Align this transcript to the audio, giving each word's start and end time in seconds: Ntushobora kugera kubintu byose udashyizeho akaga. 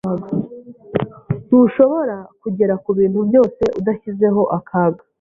Ntushobora 1.45 2.15
kugera 2.41 2.73
kubintu 2.83 3.19
byose 3.29 3.63
udashyizeho 3.79 4.41
akaga. 4.57 5.03